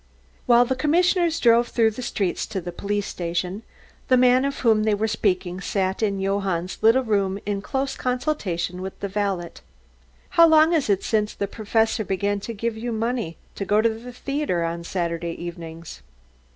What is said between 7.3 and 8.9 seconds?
in close consultation